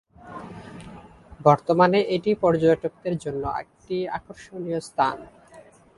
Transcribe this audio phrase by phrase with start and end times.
[1.45, 5.17] বর্তমানে এটি পর্যটকদের জন্য একটি আকর্ষণীয় স্থান।